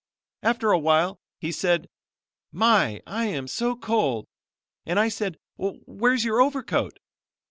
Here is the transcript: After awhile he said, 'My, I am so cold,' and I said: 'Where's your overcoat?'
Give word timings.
After 0.41 0.71
awhile 0.71 1.19
he 1.37 1.51
said, 1.51 1.87
'My, 2.51 3.03
I 3.05 3.25
am 3.25 3.47
so 3.47 3.75
cold,' 3.75 4.25
and 4.83 4.99
I 4.99 5.09
said: 5.09 5.37
'Where's 5.59 6.25
your 6.25 6.41
overcoat?' 6.41 6.97